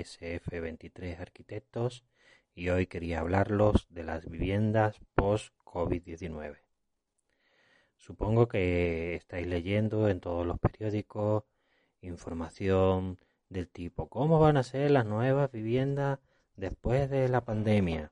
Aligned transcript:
SF23 0.00 1.18
Arquitectos 1.20 2.04
y 2.54 2.70
hoy 2.70 2.86
quería 2.86 3.20
hablarlos 3.20 3.86
de 3.90 4.04
las 4.04 4.28
viviendas 4.28 4.98
post-COVID-19. 5.14 6.58
Supongo 7.96 8.48
que 8.48 9.14
estáis 9.14 9.46
leyendo 9.46 10.08
en 10.08 10.20
todos 10.20 10.46
los 10.46 10.58
periódicos 10.58 11.44
información 12.00 13.18
del 13.50 13.68
tipo 13.68 14.08
cómo 14.08 14.38
van 14.38 14.56
a 14.56 14.62
ser 14.62 14.90
las 14.90 15.04
nuevas 15.04 15.52
viviendas 15.52 16.18
después 16.56 17.10
de 17.10 17.28
la 17.28 17.44
pandemia, 17.44 18.10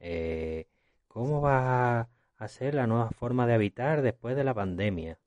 eh, 0.00 0.66
cómo 1.08 1.40
va 1.42 2.08
a 2.38 2.48
ser 2.48 2.74
la 2.74 2.86
nueva 2.86 3.10
forma 3.10 3.46
de 3.46 3.54
habitar 3.54 4.02
después 4.02 4.36
de 4.36 4.44
la 4.44 4.54
pandemia. 4.54 5.18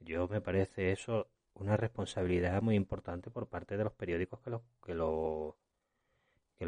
Yo 0.00 0.28
me 0.28 0.40
parece 0.40 0.92
eso 0.92 1.28
una 1.54 1.76
responsabilidad 1.76 2.62
muy 2.62 2.74
importante 2.74 3.30
por 3.30 3.48
parte 3.48 3.76
de 3.76 3.84
los 3.84 3.92
periódicos 3.92 4.40
que 4.40 4.50
lo, 4.50 4.62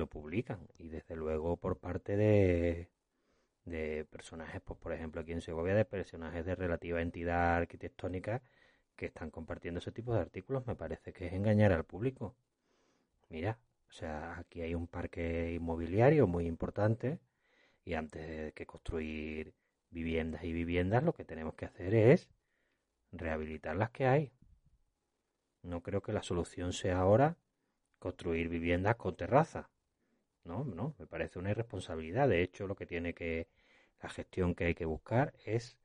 publican 0.09 0.69
y 0.78 0.89
desde 0.89 1.17
luego 1.17 1.56
por 1.56 1.78
parte 1.78 2.17
de, 2.17 2.89
de 3.64 4.05
personajes, 4.06 4.61
pues, 4.62 4.78
por 4.81 4.92
ejemplo 4.92 5.20
aquí 5.20 5.33
en 5.33 5.41
Segovia, 5.42 5.75
de 5.75 5.84
personajes 5.84 6.45
de 6.47 6.55
relativa 6.55 7.03
entidad 7.03 7.56
arquitectónica 7.56 8.42
que 8.97 9.06
están 9.06 9.31
compartiendo 9.31 9.79
ese 9.81 9.92
tipo 9.92 10.14
de 10.14 10.20
artículos, 10.20 10.67
me 10.67 10.77
parece 10.77 11.12
que 11.12 11.27
es 11.27 11.33
engañar 11.33 11.73
al 11.73 11.84
público. 11.84 12.34
Mira, 13.31 13.59
o 13.89 13.92
sea, 13.92 14.39
aquí 14.39 14.62
hay 14.62 14.75
un 14.75 14.86
parque 14.86 15.53
inmobiliario 15.55 16.27
muy 16.27 16.47
importante 16.47 17.20
y 17.84 17.95
antes 17.95 18.27
de 18.29 18.53
que 18.53 18.67
construir 18.67 19.55
viviendas 19.91 20.45
y 20.45 20.53
viviendas, 20.53 21.03
lo 21.03 21.14
que 21.14 21.25
tenemos 21.25 21.55
que 21.55 21.67
hacer 21.67 21.95
es 21.95 22.29
rehabilitar 23.12 23.77
las 23.77 23.91
que 23.91 24.06
hay. 24.06 24.33
No 25.62 25.83
creo 25.83 26.03
que 26.03 26.12
la 26.12 26.23
solución 26.23 26.73
sea 26.73 26.98
ahora 26.98 27.36
construir 27.98 28.48
viviendas 28.48 28.97
con 28.97 29.17
terraza. 29.17 29.70
No, 30.49 30.65
no, 30.65 30.95
me 30.99 31.07
parece 31.07 31.39
una 31.39 31.51
irresponsabilidad. 31.51 32.27
De 32.27 32.43
hecho, 32.43 32.67
lo 32.67 32.75
que 32.75 32.87
tiene 32.87 33.13
que, 33.13 33.49
la 34.03 34.09
gestión 34.09 34.55
que 34.55 34.65
hay 34.65 34.75
que 34.75 34.87
buscar 34.87 35.35
es 35.45 35.79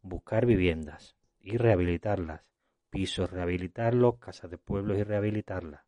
buscar 0.00 0.46
viviendas 0.46 1.16
y 1.38 1.58
rehabilitarlas. 1.58 2.40
Pisos, 2.88 3.30
rehabilitarlos, 3.30 4.16
casas 4.18 4.50
de 4.50 4.56
pueblos 4.56 4.96
y 4.96 5.02
rehabilitarlas. 5.02 5.82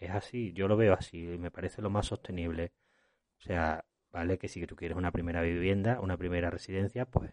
Es 0.00 0.10
así, 0.10 0.52
yo 0.52 0.66
lo 0.66 0.76
veo 0.76 0.94
así, 0.94 1.32
y 1.34 1.38
me 1.38 1.52
parece 1.52 1.80
lo 1.80 1.90
más 1.90 2.06
sostenible. 2.06 2.72
O 3.38 3.42
sea, 3.42 3.84
vale 4.10 4.36
que 4.36 4.48
si 4.48 4.66
tú 4.66 4.74
quieres 4.74 4.98
una 4.98 5.12
primera 5.12 5.42
vivienda, 5.42 6.00
una 6.00 6.16
primera 6.16 6.50
residencia, 6.50 7.06
pues 7.06 7.30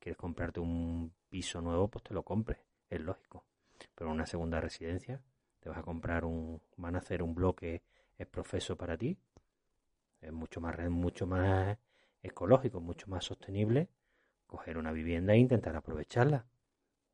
quieres 0.00 0.16
comprarte 0.16 0.58
un 0.58 1.12
piso 1.28 1.60
nuevo, 1.60 1.86
pues 1.86 2.02
te 2.02 2.12
lo 2.12 2.24
compres, 2.24 2.58
es 2.90 3.00
lógico. 3.00 3.44
Pero 3.94 4.10
una 4.10 4.26
segunda 4.26 4.60
residencia, 4.60 5.22
te 5.60 5.68
vas 5.68 5.78
a 5.78 5.82
comprar 5.82 6.24
un, 6.24 6.60
van 6.76 6.96
a 6.96 6.98
hacer 6.98 7.22
un 7.22 7.36
bloque 7.36 7.82
es 8.18 8.26
profeso 8.26 8.76
para 8.76 8.96
ti, 8.96 9.16
es 10.20 10.32
mucho 10.32 10.60
más, 10.60 10.78
mucho 10.90 11.26
más 11.26 11.78
ecológico, 12.22 12.80
mucho 12.80 13.06
más 13.06 13.24
sostenible 13.24 13.88
coger 14.48 14.78
una 14.78 14.92
vivienda 14.92 15.34
e 15.34 15.38
intentar 15.38 15.76
aprovecharla. 15.76 16.46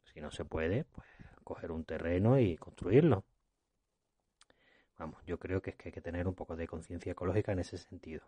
Si 0.04 0.20
no 0.20 0.30
se 0.30 0.44
puede, 0.44 0.84
pues 0.84 1.06
coger 1.42 1.72
un 1.72 1.84
terreno 1.84 2.38
y 2.38 2.56
construirlo. 2.56 3.24
Vamos, 4.96 5.22
yo 5.26 5.38
creo 5.38 5.60
que 5.60 5.70
es 5.70 5.76
que 5.76 5.88
hay 5.88 5.92
que 5.92 6.00
tener 6.00 6.26
un 6.26 6.34
poco 6.34 6.56
de 6.56 6.68
conciencia 6.68 7.12
ecológica 7.12 7.52
en 7.52 7.58
ese 7.58 7.76
sentido. 7.76 8.22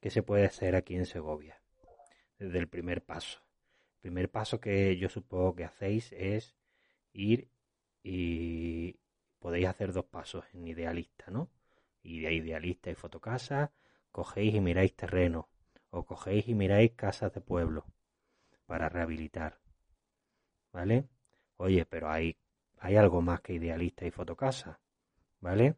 ¿Qué 0.00 0.10
se 0.10 0.22
puede 0.22 0.44
hacer 0.44 0.74
aquí 0.74 0.96
en 0.96 1.06
Segovia? 1.06 1.62
Desde 2.38 2.58
el 2.58 2.68
primer 2.68 3.02
paso. 3.02 3.40
El 3.94 4.10
primer 4.10 4.28
paso 4.28 4.60
que 4.60 4.98
yo 4.98 5.08
supongo 5.08 5.54
que 5.54 5.64
hacéis 5.64 6.12
es 6.12 6.56
ir 7.12 7.48
y 8.02 8.98
podéis 9.38 9.68
hacer 9.68 9.92
dos 9.92 10.04
pasos 10.04 10.44
en 10.52 10.66
idealista, 10.66 11.30
¿no? 11.30 11.48
Idealista 12.04 12.90
y 12.90 12.94
fotocasa, 12.94 13.72
cogéis 14.12 14.54
y 14.54 14.60
miráis 14.60 14.94
terreno, 14.94 15.48
o 15.90 16.04
cogéis 16.04 16.46
y 16.48 16.54
miráis 16.54 16.92
casas 16.92 17.32
de 17.32 17.40
pueblo 17.40 17.86
para 18.66 18.88
rehabilitar. 18.88 19.58
¿Vale? 20.72 21.08
Oye, 21.56 21.86
pero 21.86 22.10
hay, 22.10 22.36
hay 22.78 22.96
algo 22.96 23.22
más 23.22 23.40
que 23.40 23.54
idealista 23.54 24.04
y 24.06 24.10
fotocasa, 24.10 24.80
¿vale? 25.40 25.76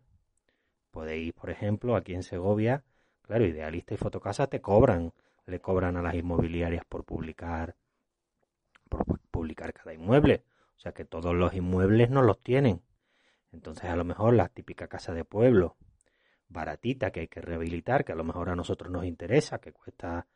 Podéis, 0.91 1.33
por 1.33 1.51
ejemplo, 1.51 1.95
aquí 1.95 2.15
en 2.15 2.23
Segovia, 2.23 2.83
claro, 3.23 3.45
idealista 3.45 3.95
y 3.95 3.99
fotocasa 3.99 4.47
te 4.47 4.61
cobran, 4.61 5.13
le 5.47 5.61
cobran 5.61 5.97
a 5.97 6.03
las 6.03 6.15
inmobiliarias 6.15 6.85
por 6.87 7.05
publicar, 7.05 7.77
por 8.89 9.05
publicar 9.31 9.73
cada 9.73 9.95
inmueble. 9.95 10.45
O 10.77 10.79
sea 10.81 10.93
que 10.93 11.05
todos 11.05 11.35
los 11.35 11.55
inmuebles 11.55 12.11
no 12.11 12.23
los 12.23 12.43
tienen. 12.43 12.83
Entonces 13.53 13.85
a 13.85 13.97
lo 13.97 14.05
mejor 14.05 14.35
la 14.35 14.49
típica 14.49 14.89
casa 14.89 15.15
de 15.15 15.25
pueblo, 15.25 15.77
baratita, 16.49 17.11
que 17.11 17.21
hay 17.21 17.29
que 17.29 17.41
rehabilitar, 17.41 18.05
que 18.05 18.13
a 18.13 18.17
lo 18.17 18.25
mejor 18.25 18.49
a 18.49 18.57
nosotros 18.57 18.91
nos 18.91 19.05
interesa, 19.05 19.59
que 19.59 19.73
cuesta 19.73 20.27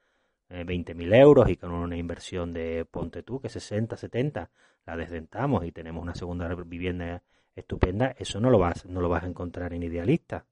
eh, 0.48 0.64
20.000 0.64 1.14
euros 1.14 1.48
y 1.48 1.56
con 1.56 1.72
una 1.72 1.96
inversión 1.96 2.52
de, 2.52 2.84
ponte 2.84 3.22
tú, 3.22 3.40
que 3.40 3.48
60, 3.48 3.96
70, 3.96 4.50
la 4.86 4.96
desdentamos 4.96 5.64
y 5.64 5.72
tenemos 5.72 6.02
una 6.02 6.14
segunda 6.14 6.52
vivienda 6.54 7.22
estupenda, 7.54 8.14
eso 8.18 8.40
no 8.40 8.50
lo 8.50 8.58
vas, 8.58 8.84
no 8.86 9.00
lo 9.00 9.08
vas 9.08 9.24
a 9.24 9.26
encontrar 9.26 9.72
en 9.72 9.82
Idealista. 9.82 10.46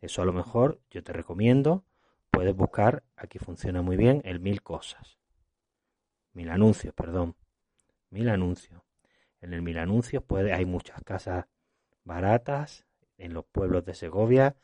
Eso 0.00 0.22
a 0.22 0.24
lo 0.24 0.32
mejor 0.32 0.80
yo 0.90 1.02
te 1.02 1.12
recomiendo, 1.12 1.84
puedes 2.30 2.54
buscar, 2.54 3.02
aquí 3.16 3.38
funciona 3.38 3.82
muy 3.82 3.96
bien, 3.96 4.22
el 4.24 4.40
mil 4.40 4.62
cosas. 4.62 5.18
Mil 6.32 6.50
anuncios, 6.50 6.92
perdón. 6.94 7.34
Mil 8.10 8.28
anuncios. 8.28 8.82
En 9.40 9.52
el 9.54 9.62
mil 9.62 9.78
anuncios 9.78 10.22
puede, 10.22 10.52
hay 10.52 10.64
muchas 10.64 11.02
casas 11.02 11.46
baratas 12.04 12.85
en 13.18 13.34
los 13.34 13.44
pueblos 13.44 13.84
de 13.84 13.94
Segovia 13.94 14.56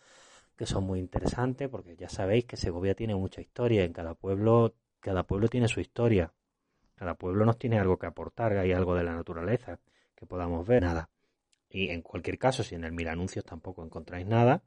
que 0.56 0.66
son 0.66 0.84
muy 0.84 1.00
interesantes 1.00 1.68
porque 1.68 1.96
ya 1.96 2.08
sabéis 2.08 2.44
que 2.44 2.56
Segovia 2.56 2.94
tiene 2.94 3.14
mucha 3.14 3.40
historia. 3.40 3.84
En 3.84 3.92
cada 3.92 4.14
pueblo, 4.14 4.74
cada 5.00 5.24
pueblo 5.24 5.48
tiene 5.48 5.68
su 5.68 5.80
historia. 5.80 6.32
Cada 6.94 7.14
pueblo 7.14 7.44
nos 7.44 7.58
tiene 7.58 7.78
algo 7.78 7.98
que 7.98 8.06
aportar, 8.06 8.56
hay 8.56 8.72
algo 8.72 8.94
de 8.94 9.02
la 9.02 9.12
naturaleza 9.14 9.80
que 10.14 10.26
podamos 10.26 10.66
ver. 10.66 10.82
Nada. 10.82 11.10
Y 11.68 11.88
en 11.88 12.02
cualquier 12.02 12.38
caso, 12.38 12.62
si 12.62 12.74
en 12.74 12.84
el 12.84 12.92
mil 12.92 13.08
anuncios 13.08 13.44
tampoco 13.44 13.84
encontráis 13.84 14.26
nada, 14.26 14.62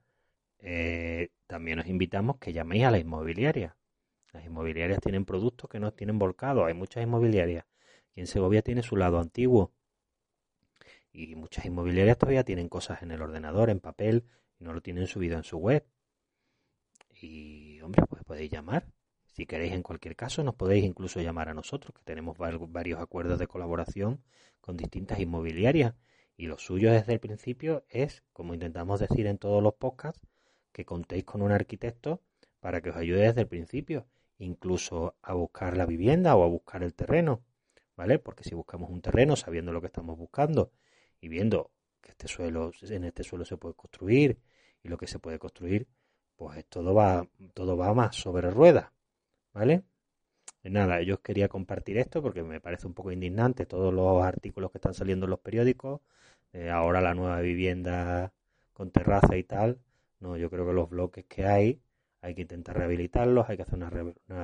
eh, 0.60 1.30
también 1.48 1.80
os 1.80 1.88
invitamos 1.88 2.38
que 2.40 2.52
llaméis 2.52 2.86
a 2.86 2.92
la 2.92 2.98
inmobiliaria. 2.98 3.78
Las 4.34 4.44
inmobiliarias 4.46 5.00
tienen 5.00 5.24
productos 5.24 5.70
que 5.70 5.80
no 5.80 5.94
tienen 5.94 6.20
volcado. 6.20 6.66
Hay 6.66 6.74
muchas 6.74 7.04
inmobiliarias. 7.04 7.66
Y 8.16 8.22
en 8.22 8.28
Segovia 8.28 8.62
tiene 8.62 8.82
su 8.82 8.98
lado 8.98 9.20
antiguo. 9.20 9.72
Y 11.18 11.34
muchas 11.36 11.64
inmobiliarias 11.64 12.18
todavía 12.18 12.44
tienen 12.44 12.68
cosas 12.68 13.02
en 13.02 13.10
el 13.12 13.22
ordenador, 13.22 13.70
en 13.70 13.80
papel, 13.80 14.26
y 14.60 14.66
no 14.66 14.74
lo 14.74 14.82
tienen 14.82 15.08
subido 15.08 15.38
en 15.38 15.46
su 15.46 15.58
web. 15.58 15.86
Y, 17.22 17.80
hombre, 17.80 18.04
pues 18.10 18.22
podéis 18.26 18.52
llamar. 18.52 18.92
Si 19.24 19.46
queréis, 19.46 19.72
en 19.72 19.82
cualquier 19.82 20.18
caso, 20.18 20.44
nos 20.44 20.56
podéis 20.56 20.84
incluso 20.84 21.22
llamar 21.22 21.48
a 21.48 21.54
nosotros, 21.54 21.94
que 21.96 22.04
tenemos 22.04 22.38
varios 22.38 23.00
acuerdos 23.00 23.40
de 23.40 23.48
colaboración 23.48 24.26
con 24.60 24.76
distintas 24.76 25.18
inmobiliarias. 25.22 25.96
Y 26.36 26.48
lo 26.48 26.58
suyo 26.58 26.92
desde 26.92 27.14
el 27.14 27.22
principio 27.22 27.86
es, 27.88 28.24
como 28.34 28.54
intentamos 28.54 29.00
decir 29.00 29.26
en 29.28 29.38
todos 29.38 29.64
los 29.64 29.76
podcasts, 29.76 30.28
que 30.74 30.84
contéis 30.84 31.24
con 31.24 31.42
un 31.42 31.54
arquitecto 31.54 32.22
para 32.60 32.82
que 32.82 32.90
os 32.90 32.98
ayude 32.98 33.22
desde 33.22 33.42
el 33.42 33.48
principio, 33.48 34.06
incluso 34.38 35.16
a 35.22 35.34
buscar 35.34 35.78
la 35.78 35.86
vivienda 35.86 36.36
o 36.36 36.44
a 36.44 36.48
buscar 36.48 36.84
el 36.84 36.94
terreno, 36.94 37.42
¿vale? 37.96 38.20
Porque 38.20 38.44
si 38.44 38.54
buscamos 38.54 38.90
un 38.90 39.02
terreno 39.02 39.38
sabiendo 39.38 39.72
lo 39.72 39.80
que 39.80 39.88
estamos 39.88 40.18
buscando 40.18 40.72
y 41.22 41.28
viendo 41.28 41.72
que 42.02 42.12
este 42.12 42.28
suelo, 42.28 42.72
en 42.82 43.04
este 43.06 43.24
suelo 43.24 43.46
se 43.46 43.58
puede 43.58 43.76
construir 43.76 44.40
y 44.84 44.88
lo 44.90 44.98
que 44.98 45.08
se 45.08 45.20
puede 45.20 45.40
construir, 45.40 45.88
pues 46.36 46.66
todo 46.66 46.94
va, 46.94 47.28
todo 47.54 47.78
va 47.78 47.94
más 47.94 48.16
sobre 48.16 48.52
ruedas, 48.52 48.92
¿vale? 49.54 49.84
Nada, 50.64 51.02
yo 51.02 51.22
quería 51.22 51.48
compartir 51.48 51.98
esto 51.98 52.22
porque 52.22 52.44
me 52.44 52.60
parece 52.60 52.88
un 52.88 52.94
poco 52.94 53.12
indignante 53.12 53.66
todos 53.66 53.94
los 53.94 54.24
artículos 54.24 54.72
que 54.72 54.80
están 54.80 54.94
saliendo 54.94 55.26
en 55.26 55.32
los 55.32 55.40
periódicos, 55.40 56.02
eh, 56.54 56.70
ahora 56.70 57.02
la 57.02 57.14
nueva 57.14 57.40
vivienda 57.42 58.34
con 58.74 58.92
terraza 58.92 59.38
y 59.38 59.44
tal, 59.44 59.80
no, 60.20 60.38
yo 60.38 60.50
creo 60.50 60.66
que 60.66 60.74
los 60.74 60.90
bloques 60.90 61.26
que 61.26 61.46
hay 61.46 61.82
hay 62.26 62.34
que 62.34 62.42
intentar 62.42 62.76
rehabilitarlos, 62.78 63.48
hay 63.48 63.56
que 63.56 63.64
hacer 63.64 63.76
unas, 63.76 63.94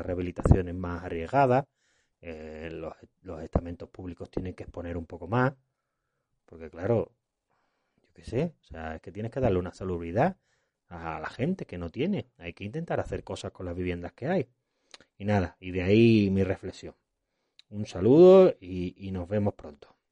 rehabilitaciones 0.06 0.76
más 0.76 1.04
arriesgadas, 1.04 1.66
eh, 2.22 2.70
los, 2.72 2.94
los, 3.24 3.42
estamentos 3.42 3.90
públicos 3.90 4.30
tienen 4.30 4.54
que 4.54 4.64
exponer 4.64 4.98
un 4.98 5.08
poco 5.08 5.28
más, 5.28 5.54
porque 6.52 6.70
claro, 6.70 7.14
yo 8.04 8.10
qué 8.14 8.26
sé, 8.26 8.56
o 8.60 8.64
sea, 8.66 8.96
es 8.96 9.02
que 9.02 9.14
tienes 9.14 9.32
que 9.32 9.40
darle 9.40 9.58
una 9.58 9.74
salubridad 9.74 10.36
a 10.90 11.18
la 11.22 11.30
gente 11.30 11.66
que 11.66 11.78
no 11.78 11.90
tiene, 11.90 12.28
hay 12.38 12.52
que 12.52 12.66
intentar 12.66 13.00
hacer 13.00 13.24
cosas 13.24 13.54
con 13.54 13.66
las 13.66 13.74
viviendas 13.74 14.12
que 14.12 14.28
hay. 14.28 14.50
Y 15.18 15.24
nada, 15.24 15.56
y 15.62 15.72
de 15.72 15.84
ahí 15.84 16.30
mi 16.30 16.44
reflexión. 16.44 16.94
Un 17.70 17.86
saludo 17.86 18.54
y 18.60 19.10
nos 19.14 19.30
vemos 19.30 19.54
pronto. 19.54 19.96